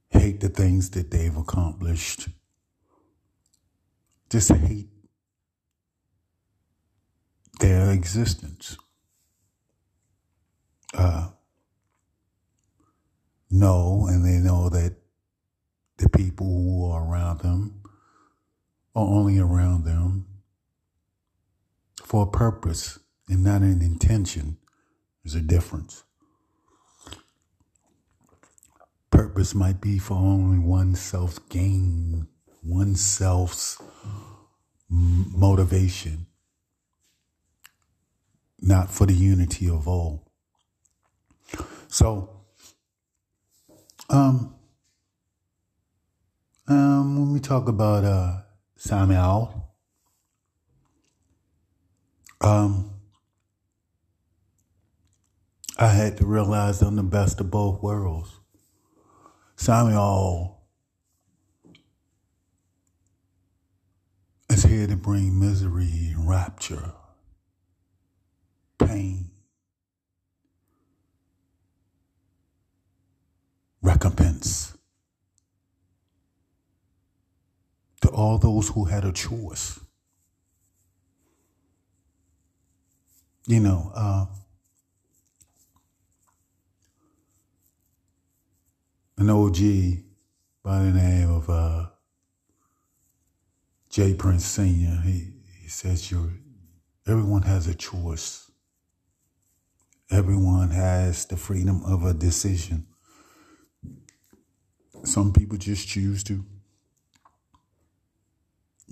hate 0.10 0.42
the 0.42 0.50
things 0.50 0.90
that 0.90 1.12
they've 1.12 1.38
accomplished, 1.38 2.28
just 4.30 4.52
hate 4.52 4.90
their 7.60 7.92
existence. 7.92 8.78
Uh, 10.94 11.30
know, 13.52 14.08
and 14.10 14.26
they 14.26 14.38
know 14.38 14.70
that 14.70 14.96
the 15.98 16.10
people 16.10 16.48
who 16.48 16.92
are 16.92 17.08
around 17.08 17.40
them 17.40 17.82
are 18.96 19.06
only 19.06 19.38
around 19.38 19.86
them 19.86 20.26
for 22.04 22.24
a 22.24 22.32
purpose 22.32 23.00
and 23.28 23.44
not 23.44 23.62
an 23.62 23.82
intention. 23.82 24.58
There's 25.24 25.36
a 25.36 25.42
difference. 25.42 26.04
Purpose 29.10 29.56
might 29.56 29.82
be 29.82 29.98
for 29.98 30.16
only 30.16 30.60
oneself's 30.60 31.40
gain, 31.40 32.28
oneself's 32.64 33.82
motivation, 34.90 36.28
not 38.60 38.92
for 38.92 39.06
the 39.08 39.14
unity 39.14 39.70
of 39.70 39.88
all. 39.88 40.32
So, 41.88 42.42
um, 44.10 44.56
um, 46.68 47.20
when 47.20 47.34
we 47.34 47.40
talk 47.40 47.68
about 47.70 48.04
uh, 48.04 48.42
Samael, 48.76 49.74
um, 52.42 52.95
I 55.78 55.88
had 55.90 56.18
to 56.18 56.26
realize 56.26 56.82
I'm 56.82 56.96
the 56.96 57.04
best 57.04 57.42
of 57.42 57.52
both 57.52 57.82
worlds. 57.84 58.32
Samael 59.58 60.62
is 64.50 64.64
here 64.64 64.88
to 64.88 64.96
bring 64.96 65.38
misery 65.38 66.16
rapture, 66.18 66.94
pain, 68.78 69.32
recompense 73.82 74.78
to 78.02 78.10
all 78.10 78.38
those 78.38 78.70
who 78.70 78.86
had 78.86 79.04
a 79.04 79.12
choice. 79.12 79.80
You 83.48 83.60
know, 83.60 83.92
uh, 83.94 84.26
an 89.18 89.30
OG 89.30 89.58
by 90.64 90.80
the 90.80 90.92
name 90.92 91.32
of 91.32 91.50
uh, 91.50 91.86
J. 93.90 94.14
Prince 94.14 94.46
Sr., 94.46 95.02
he, 95.04 95.32
he 95.62 95.68
says 95.70 96.12
you 96.12 96.32
everyone 97.08 97.44
has 97.44 97.68
a 97.68 97.76
choice. 97.76 98.52
Everyone 100.12 100.70
has 100.70 101.26
the 101.26 101.38
freedom 101.38 101.82
of 101.86 102.04
a 102.04 102.14
decision. 102.14 102.88
Some 105.04 105.34
people 105.34 105.58
just 105.58 105.88
choose 105.88 106.24
to 106.26 106.44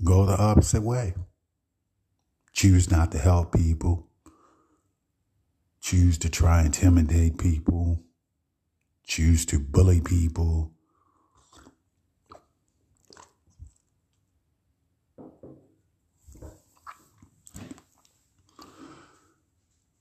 go 0.03 0.25
the 0.25 0.38
opposite 0.38 0.81
way. 0.81 1.13
Choose 2.53 2.89
not 2.89 3.12
to 3.12 3.17
help 3.17 3.53
people. 3.53 4.07
Choose 5.81 6.17
to 6.19 6.29
try 6.29 6.59
and 6.59 6.67
intimidate 6.67 7.38
people. 7.38 8.03
Choose 9.05 9.45
to 9.47 9.59
bully 9.59 10.01
people. 10.01 10.71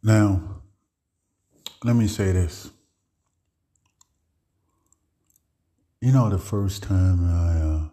Now, 0.03 0.63
let 1.85 1.95
me 1.95 2.09
say 2.09 2.33
this. 2.33 2.71
You 6.01 6.11
know, 6.11 6.29
the 6.29 6.39
first 6.39 6.83
time 6.83 7.25
I, 7.25 7.61
uh, 7.61 7.89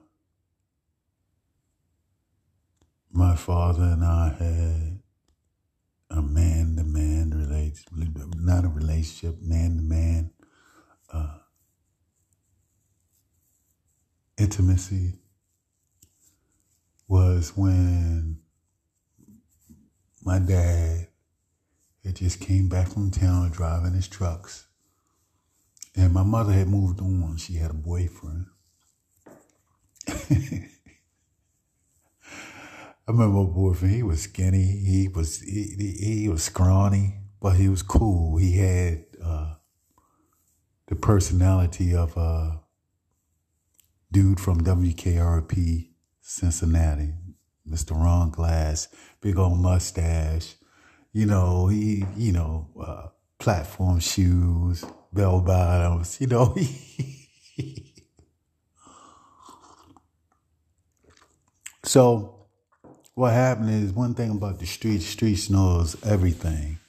my 3.12 3.36
father 3.36 3.84
and 3.84 4.04
I 4.04 4.30
had 4.39 5.00
a 6.10 6.22
man 6.24 6.76
to 6.78 6.84
man 6.84 7.30
relationship, 7.30 8.36
not 8.36 8.65
a 8.65 8.69
relationship, 8.69 9.39
man 9.41 9.78
to 9.78 9.84
man, 9.84 10.32
uh, 11.13 11.38
intimacy 14.38 15.13
was 17.08 17.56
when 17.56 18.39
my 20.24 20.39
dad 20.39 21.08
had 22.04 22.15
just 22.15 22.39
came 22.39 22.69
back 22.69 22.88
from 22.89 23.12
town 23.12 23.50
driving 23.52 23.93
his 23.93 24.08
trucks 24.08 24.67
and 25.95 26.13
my 26.13 26.24
mother 26.24 26.54
had 26.54 26.67
moved 26.67 27.02
on. 27.02 27.38
She 27.38 27.56
had 27.56 27.72
a 27.72 27.74
boyfriend. 27.74 28.45
I 30.08 30.69
remember 33.08 33.39
my 33.39 33.50
boyfriend. 33.50 33.95
He 33.95 34.04
was 34.04 34.22
skinny. 34.22 34.63
He 34.63 35.08
was 35.08 35.41
he, 35.41 35.95
he 36.00 36.30
was 36.30 36.43
scrawny, 36.43 37.15
but 37.41 37.56
he 37.56 37.67
was 37.67 37.82
cool. 37.82 38.38
He 38.38 38.58
had 38.58 39.06
the 40.89 40.95
personality 40.95 41.95
of 41.95 42.17
a 42.17 42.60
dude 44.12 44.39
from 44.39 44.62
WKRP 44.62 45.89
Cincinnati, 46.19 47.13
Mr. 47.67 47.91
Ron 47.91 48.32
Glass, 48.32 48.88
big 49.21 49.38
old 49.38 49.60
mustache. 49.60 50.56
You 51.13 51.28
know, 51.28 51.67
he 51.67 52.06
you 52.17 52.32
know 52.32 52.69
uh, 52.84 53.10
platform 53.38 53.99
shoes, 53.99 54.84
bell 55.13 55.41
bottoms, 55.41 56.19
you 56.19 56.25
know. 56.25 56.56
so 61.84 62.47
what 63.13 63.34
happened 63.34 63.69
is 63.69 63.91
one 63.91 64.15
thing 64.15 64.32
about 64.32 64.58
the 64.60 64.65
streets, 64.65 65.06
streets 65.06 65.52
knows 65.52 65.95
everything. 66.04 66.80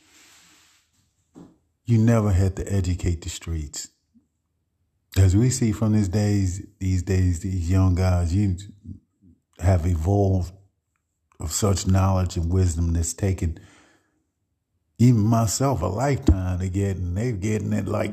You 1.90 1.98
never 1.98 2.30
had 2.30 2.54
to 2.54 2.72
educate 2.72 3.22
the 3.22 3.28
streets. 3.28 3.88
As 5.18 5.34
we 5.34 5.50
see 5.50 5.72
from 5.72 5.92
these 5.92 6.08
days, 6.08 6.64
these 6.78 7.02
days, 7.02 7.40
these 7.40 7.68
young 7.68 7.96
guys, 7.96 8.32
you 8.32 8.56
have 9.58 9.84
evolved 9.86 10.52
of 11.40 11.50
such 11.50 11.88
knowledge 11.88 12.36
and 12.36 12.52
wisdom 12.52 12.92
that's 12.92 13.12
taken 13.12 13.58
even 14.98 15.22
myself 15.22 15.82
a 15.82 15.86
lifetime 15.86 16.60
to 16.60 16.68
get, 16.68 16.96
and 16.96 17.16
they're 17.16 17.32
getting 17.32 17.72
it 17.72 17.88
like 17.88 18.12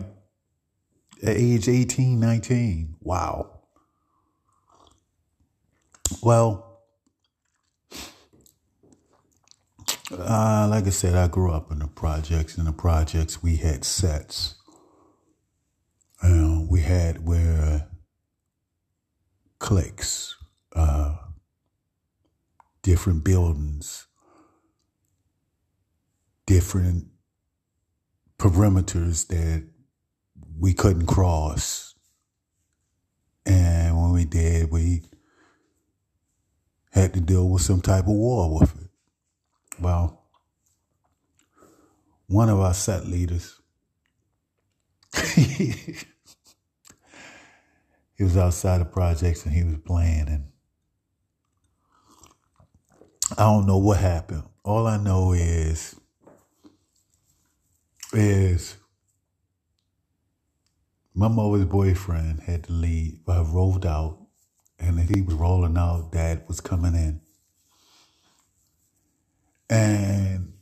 at 1.22 1.38
age 1.38 1.70
18, 1.70 2.20
19. 2.20 2.96
Wow. 3.02 3.60
Well, 6.24 6.67
uh, 10.12 10.68
like 10.70 10.86
I 10.88 10.90
said, 10.90 11.16
I 11.16 11.28
grew 11.28 11.52
up 11.52 11.72
in 11.72 11.80
the 11.80 11.88
projects. 11.88 12.58
In 12.58 12.66
the 12.66 12.72
projects, 12.72 13.44
we 13.44 13.58
had 13.58 13.84
sets. 13.84 14.56
Uh, 16.24 16.62
we 16.70 16.82
had 16.82 17.28
where 17.28 17.90
cliques, 19.60 20.36
uh, 20.76 21.16
different 22.82 23.24
buildings, 23.24 24.08
different 26.46 27.08
perimeters 28.40 29.28
that 29.28 29.68
we 30.60 30.74
couldn't 30.74 31.08
cross. 31.08 31.96
And 33.46 34.00
when 34.00 34.12
we 34.12 34.26
did, 34.26 34.72
we 34.72 35.04
had 36.92 37.14
to 37.14 37.22
deal 37.22 37.48
with 37.50 37.62
some 37.62 37.82
type 37.82 38.04
of 38.04 38.14
war 38.14 38.60
with 38.60 38.76
it. 38.82 38.87
Well, 39.82 40.24
one 42.28 42.50
of 42.50 42.60
our 42.60 42.74
set 42.74 43.08
leaders, 43.08 43.62
he 45.36 45.96
was 48.20 48.38
outside 48.38 48.82
of 48.82 48.92
projects 48.92 49.46
and 49.46 49.56
he 49.56 49.64
was 49.64 49.78
playing 49.86 50.28
and 50.30 50.46
I 53.38 53.44
don't 53.44 53.68
know 53.68 53.78
what 53.80 54.00
happened. 54.00 54.44
All 54.64 54.88
I 54.88 54.98
know 54.98 55.34
is 55.34 55.96
is 58.14 58.78
my 61.16 61.28
mother's 61.28 61.66
boyfriend 61.66 62.42
had 62.42 62.66
to 62.66 62.74
leave, 62.74 63.20
uh, 63.28 63.42
I 63.42 63.44
rolled 63.44 63.86
out, 63.86 64.20
and 64.80 65.00
he 65.00 65.22
was 65.22 65.36
rolling 65.36 65.78
out, 65.78 66.12
dad 66.12 66.44
was 66.48 66.62
coming 66.62 66.96
in. 66.96 67.22
And 69.70 70.54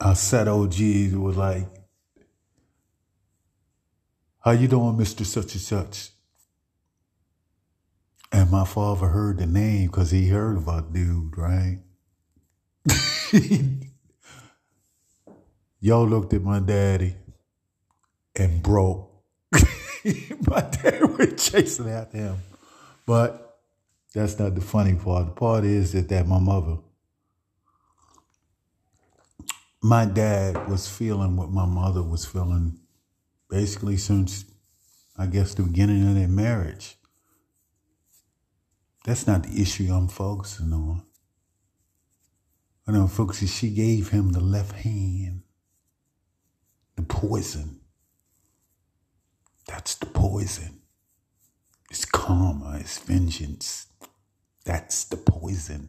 our 0.00 0.14
set 0.14 0.48
OGs 0.48 1.14
was 1.14 1.36
like, 1.36 1.66
how 4.40 4.52
you 4.52 4.68
doing, 4.68 4.96
Mr. 4.96 5.26
Such 5.26 5.52
and 5.52 5.60
Such? 5.60 6.10
And 8.30 8.50
my 8.50 8.64
father 8.64 9.08
heard 9.08 9.38
the 9.38 9.46
name 9.46 9.86
because 9.86 10.10
he 10.10 10.28
heard 10.28 10.56
about 10.58 10.92
dude, 10.92 11.36
right? 11.36 11.78
Y'all 15.80 16.06
looked 16.06 16.32
at 16.32 16.42
my 16.42 16.60
daddy 16.60 17.14
and 18.36 18.62
broke. 18.62 19.10
my 19.52 20.60
dad 20.60 21.18
was 21.18 21.50
chasing 21.50 21.88
after 21.88 22.18
him. 22.18 22.36
But 23.06 23.47
That's 24.14 24.38
not 24.38 24.54
the 24.54 24.60
funny 24.60 24.94
part. 24.94 25.26
The 25.26 25.32
part 25.32 25.64
is 25.64 25.92
that, 25.92 26.08
that 26.08 26.26
my 26.26 26.38
mother, 26.38 26.78
my 29.82 30.04
dad 30.06 30.68
was 30.68 30.88
feeling 30.88 31.36
what 31.36 31.50
my 31.50 31.66
mother 31.66 32.02
was 32.02 32.24
feeling 32.24 32.80
basically 33.48 33.96
since, 33.96 34.44
I 35.16 35.26
guess, 35.26 35.54
the 35.54 35.62
beginning 35.62 36.08
of 36.08 36.14
their 36.14 36.28
marriage. 36.28 36.96
That's 39.04 39.26
not 39.26 39.44
the 39.44 39.60
issue 39.60 39.92
I'm 39.92 40.08
focusing 40.08 40.72
on. 40.72 41.02
I 42.86 42.92
know, 42.92 43.06
folks, 43.06 43.46
she 43.46 43.70
gave 43.70 44.10
him 44.10 44.32
the 44.32 44.40
left 44.40 44.72
hand, 44.72 45.42
the 46.96 47.02
poison. 47.02 47.80
That's 49.66 49.94
the 49.96 50.06
poison. 50.06 50.80
It's 51.90 52.06
karma, 52.06 52.78
it's 52.80 52.98
vengeance. 52.98 53.87
That's 54.68 55.04
the 55.04 55.16
poison 55.16 55.88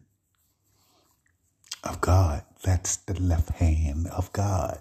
of 1.83 1.99
God. 1.99 2.45
That's 2.63 2.95
the 2.95 3.21
left 3.21 3.49
hand 3.49 4.07
of 4.07 4.31
God. 4.31 4.79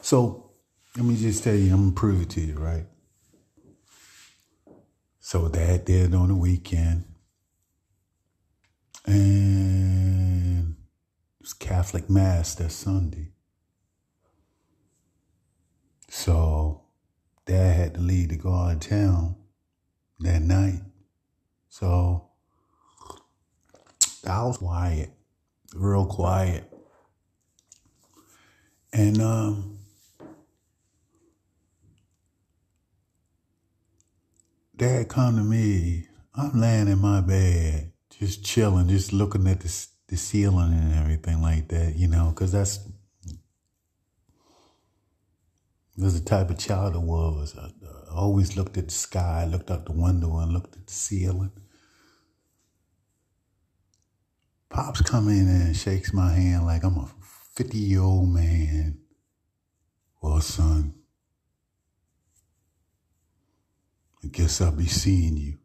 So 0.00 0.52
let 0.96 1.04
me 1.04 1.14
just 1.16 1.44
tell 1.44 1.54
you, 1.54 1.70
I'm 1.74 1.82
gonna 1.82 1.92
prove 1.92 2.22
it 2.22 2.30
to 2.30 2.40
you, 2.40 2.54
right? 2.54 2.86
So 5.20 5.50
dad 5.50 5.84
did 5.84 6.14
on 6.14 6.28
the 6.28 6.34
weekend. 6.34 7.04
And 9.04 10.70
it 10.70 11.42
was 11.42 11.52
Catholic 11.52 12.08
Mass 12.08 12.54
that 12.54 12.72
Sunday. 12.72 13.32
So 16.08 16.84
dad 17.44 17.76
had 17.76 17.94
to 17.96 18.00
leave 18.00 18.30
to 18.30 18.36
go 18.36 18.54
out 18.54 18.72
of 18.72 18.80
town 18.80 19.36
that 20.20 20.40
night. 20.40 20.80
So 21.68 22.31
the 24.22 24.30
house 24.30 24.58
quiet, 24.58 25.10
real 25.74 26.06
quiet. 26.06 26.64
And 28.92 29.20
um 29.20 29.78
dad 34.76 35.08
come 35.08 35.36
to 35.36 35.42
me. 35.42 36.08
I'm 36.34 36.58
laying 36.58 36.88
in 36.88 36.98
my 36.98 37.20
bed, 37.20 37.92
just 38.10 38.44
chilling, 38.44 38.88
just 38.88 39.12
looking 39.12 39.46
at 39.46 39.60
the, 39.60 39.86
the 40.08 40.16
ceiling 40.16 40.72
and 40.72 40.94
everything 40.94 41.42
like 41.42 41.68
that, 41.68 41.94
you 41.94 42.08
know, 42.08 42.30
because 42.30 42.52
that's 42.52 42.78
was 45.96 46.18
the 46.18 46.28
type 46.28 46.50
of 46.50 46.58
child 46.58 46.94
I 46.96 46.98
was. 46.98 47.56
I, 47.56 47.66
I 48.10 48.14
always 48.14 48.56
looked 48.56 48.76
at 48.76 48.88
the 48.88 48.94
sky, 48.94 49.44
looked 49.44 49.70
out 49.70 49.86
the 49.86 49.92
window, 49.92 50.38
and 50.38 50.52
looked 50.52 50.74
at 50.76 50.86
the 50.86 50.92
ceiling. 50.92 51.52
Pops 54.72 55.02
come 55.02 55.28
in 55.28 55.48
and 55.48 55.76
shakes 55.76 56.14
my 56.14 56.32
hand 56.32 56.64
like 56.64 56.82
I'm 56.82 56.96
a 56.96 57.06
50 57.54 57.76
year 57.76 58.00
old 58.00 58.30
man. 58.30 58.98
Well, 60.22 60.40
son, 60.40 60.94
I 64.24 64.28
guess 64.28 64.62
I'll 64.62 64.72
be 64.72 64.86
seeing 64.86 65.36
you. 65.36 65.58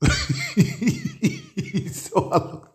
so 1.90 2.30
I, 2.30 2.38
look, 2.38 2.74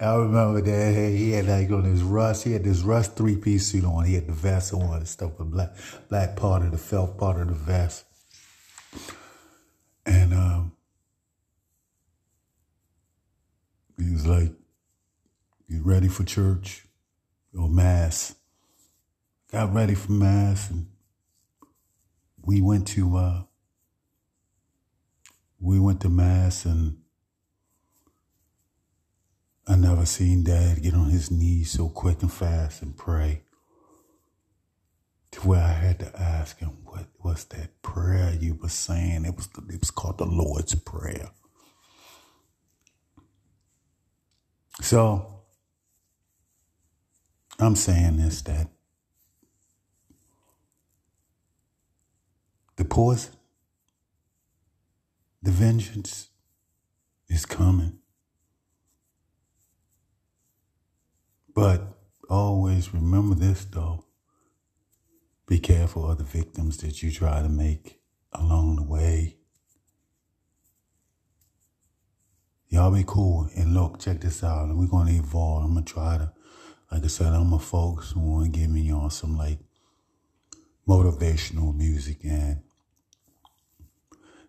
I 0.00 0.14
remember 0.16 0.60
that 0.62 0.94
he 0.94 1.30
had 1.30 1.46
like 1.46 1.70
on 1.70 1.84
his 1.84 2.02
rust, 2.02 2.42
he 2.42 2.52
had 2.52 2.64
this 2.64 2.80
rust 2.80 3.14
three 3.14 3.36
piece 3.36 3.68
suit 3.68 3.84
on. 3.84 4.06
He 4.06 4.14
had 4.14 4.26
the 4.26 4.32
vest 4.32 4.74
on 4.74 4.96
and 4.96 5.06
stuff, 5.06 5.38
the 5.38 5.44
black 5.44 5.76
black 6.08 6.34
part 6.34 6.62
of 6.62 6.72
the 6.72 6.78
felt 6.78 7.18
part 7.18 7.40
of 7.40 7.46
the 7.46 7.54
vest. 7.54 8.04
And 10.04 10.34
um, 10.34 10.72
he 13.96 14.10
was 14.10 14.26
like, 14.26 14.50
"You 15.68 15.82
ready 15.82 16.08
for 16.08 16.24
church 16.24 16.86
or 17.56 17.68
mass?" 17.68 18.34
Got 19.52 19.74
ready 19.74 19.94
for 19.94 20.12
mass, 20.12 20.70
and 20.70 20.88
we 22.42 22.60
went 22.60 22.88
to 22.88 23.16
uh, 23.16 23.42
we 25.60 25.80
went 25.80 26.00
to 26.02 26.08
mass 26.08 26.64
and 26.66 26.98
I 29.66 29.76
never 29.76 30.04
seen 30.04 30.44
dad 30.44 30.82
get 30.82 30.94
on 30.94 31.08
his 31.10 31.30
knees 31.30 31.70
so 31.70 31.88
quick 31.88 32.20
and 32.22 32.32
fast 32.32 32.82
and 32.82 32.96
pray 32.96 33.42
to 35.32 35.40
where 35.40 35.62
I 35.62 35.72
had 35.72 36.00
to 36.00 36.20
ask 36.20 36.58
him 36.58 36.78
what 36.84 37.06
was 37.22 37.44
that 37.46 37.80
prayer 37.82 38.36
you 38.38 38.54
were 38.54 38.68
saying. 38.68 39.24
It 39.24 39.36
was 39.36 39.48
it 39.70 39.80
was 39.80 39.90
called 39.90 40.18
the 40.18 40.26
Lord's 40.26 40.74
Prayer. 40.74 41.30
So 44.82 45.33
I'm 47.58 47.76
saying 47.76 48.16
this 48.16 48.42
that 48.42 48.68
the 52.76 52.84
poison 52.84 53.34
the 55.44 55.50
vengeance 55.50 56.30
is 57.28 57.44
coming. 57.44 57.98
But 61.54 61.82
always 62.30 62.94
remember 62.94 63.34
this 63.34 63.66
though. 63.66 64.06
Be 65.46 65.58
careful 65.58 66.10
of 66.10 66.16
the 66.16 66.24
victims 66.24 66.78
that 66.78 67.02
you 67.02 67.12
try 67.12 67.42
to 67.42 67.50
make 67.50 68.00
along 68.32 68.76
the 68.76 68.82
way. 68.82 69.36
Y'all 72.70 72.90
be 72.90 73.04
cool. 73.06 73.50
And 73.54 73.74
look, 73.74 74.00
check 74.00 74.22
this 74.22 74.42
out. 74.42 74.64
And 74.64 74.78
we're 74.78 74.86
going 74.86 75.08
to 75.08 75.12
evolve. 75.12 75.62
I'm 75.64 75.74
going 75.74 75.84
to 75.84 75.92
try 75.92 76.16
to, 76.16 76.32
like 76.94 77.02
I 77.02 77.08
said, 77.08 77.32
I'm 77.32 77.48
going 77.48 77.58
to 77.60 77.66
focus 77.66 78.14
on 78.16 78.50
giving 78.50 78.84
y'all 78.84 79.10
some 79.10 79.36
like 79.36 79.58
motivational 80.88 81.74
music 81.74 82.18
and 82.22 82.62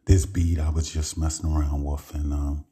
this 0.05 0.27
beat 0.27 0.59
I 0.59 0.69
was 0.69 0.87
just 0.93 1.17
messing 1.17 1.51
around 1.51 1.83
with 1.83 2.13
and 2.13 2.31
um, 2.31 2.65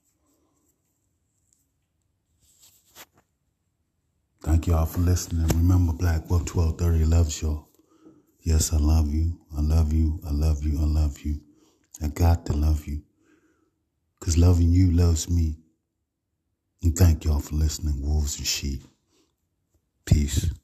thank 4.43 4.67
y'all 4.67 4.85
for 4.85 4.99
listening. 4.99 5.47
Remember 5.47 5.93
Black 5.93 6.29
Wolf 6.29 6.55
1230 6.55 7.05
loves 7.05 7.41
y'all. 7.41 7.67
Yes, 8.41 8.73
I 8.73 8.77
love 8.77 9.11
you. 9.11 9.39
I 9.57 9.61
love 9.61 9.91
you. 9.91 10.19
I 10.27 10.33
love 10.33 10.63
you. 10.63 10.79
I 10.79 10.85
love 10.85 11.19
you. 11.21 11.39
I 11.99 12.09
got 12.09 12.45
to 12.45 12.53
love 12.53 12.85
you. 12.85 13.01
Cause 14.19 14.37
loving 14.37 14.71
you 14.71 14.91
loves 14.91 15.27
me. 15.31 15.57
And 16.83 16.95
thank 16.95 17.25
y'all 17.25 17.39
for 17.39 17.55
listening, 17.55 17.99
wolves 18.03 18.37
and 18.37 18.45
sheep. 18.45 18.83
Peace. 20.05 20.62